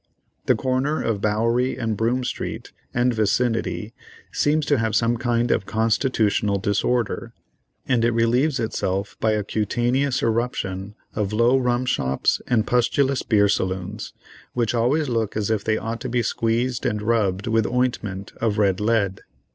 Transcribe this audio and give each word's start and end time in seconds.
The 0.47 0.55
corner 0.55 0.99
of 1.03 1.21
Bowery 1.21 1.77
and 1.77 1.95
Broome 1.95 2.23
Street 2.23 2.71
and 2.91 3.13
vicinity 3.13 3.93
seems 4.31 4.65
to 4.65 4.79
have 4.79 4.95
some 4.95 5.15
kind 5.17 5.51
of 5.51 5.61
a 5.61 5.65
constitutional 5.65 6.57
disorder, 6.57 7.35
and 7.87 8.03
it 8.03 8.09
relieves 8.09 8.59
itself 8.59 9.15
by 9.19 9.33
a 9.33 9.43
cutaneous 9.43 10.23
eruption 10.23 10.95
of 11.13 11.33
low 11.33 11.55
rum 11.55 11.85
shops 11.85 12.41
and 12.47 12.65
pustulous 12.65 13.21
beer 13.21 13.47
saloons, 13.47 14.11
which 14.53 14.73
always 14.73 15.07
look 15.07 15.37
as 15.37 15.51
if 15.51 15.63
they 15.63 15.77
ought 15.77 16.01
to 16.01 16.09
be 16.09 16.23
squeezed 16.23 16.83
and 16.83 17.03
rubbed 17.03 17.45
with 17.45 17.67
ointment 17.67 18.33
of 18.41 18.57
red 18.57 18.79
lead. 18.79 19.21